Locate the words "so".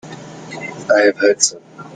1.43-1.61